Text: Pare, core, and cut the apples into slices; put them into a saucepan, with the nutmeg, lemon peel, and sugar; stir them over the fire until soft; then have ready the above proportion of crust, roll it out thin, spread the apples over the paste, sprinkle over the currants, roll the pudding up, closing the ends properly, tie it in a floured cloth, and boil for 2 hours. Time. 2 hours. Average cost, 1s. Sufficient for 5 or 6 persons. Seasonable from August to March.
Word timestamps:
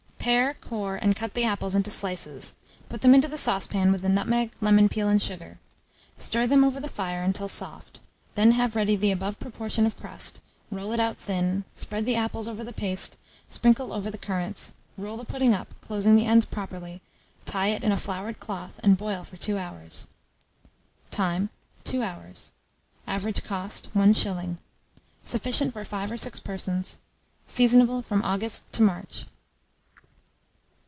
Pare, 0.23 0.53
core, 0.61 0.97
and 0.97 1.15
cut 1.15 1.33
the 1.33 1.45
apples 1.45 1.73
into 1.73 1.89
slices; 1.89 2.53
put 2.89 3.01
them 3.01 3.15
into 3.15 3.33
a 3.33 3.37
saucepan, 3.39 3.91
with 3.91 4.03
the 4.03 4.07
nutmeg, 4.07 4.51
lemon 4.61 4.87
peel, 4.87 5.07
and 5.09 5.19
sugar; 5.19 5.57
stir 6.15 6.45
them 6.45 6.63
over 6.63 6.79
the 6.79 6.87
fire 6.87 7.23
until 7.23 7.49
soft; 7.49 7.99
then 8.35 8.51
have 8.51 8.75
ready 8.75 8.95
the 8.95 9.09
above 9.09 9.39
proportion 9.39 9.83
of 9.87 9.97
crust, 9.99 10.39
roll 10.69 10.91
it 10.91 10.99
out 10.99 11.17
thin, 11.17 11.63
spread 11.73 12.05
the 12.05 12.15
apples 12.15 12.47
over 12.47 12.63
the 12.63 12.71
paste, 12.71 13.17
sprinkle 13.49 13.91
over 13.91 14.11
the 14.11 14.17
currants, 14.19 14.75
roll 14.95 15.17
the 15.17 15.25
pudding 15.25 15.55
up, 15.55 15.73
closing 15.81 16.15
the 16.15 16.27
ends 16.27 16.45
properly, 16.45 17.01
tie 17.45 17.69
it 17.69 17.83
in 17.83 17.91
a 17.91 17.97
floured 17.97 18.39
cloth, 18.39 18.79
and 18.83 18.99
boil 18.99 19.23
for 19.23 19.37
2 19.37 19.57
hours. 19.57 20.05
Time. 21.09 21.49
2 21.83 22.03
hours. 22.03 22.51
Average 23.07 23.43
cost, 23.43 23.91
1s. 23.95 24.57
Sufficient 25.23 25.73
for 25.73 25.83
5 25.83 26.11
or 26.11 26.17
6 26.17 26.39
persons. 26.41 26.99
Seasonable 27.47 28.03
from 28.03 28.21
August 28.21 28.71
to 28.73 28.83
March. 28.83 29.25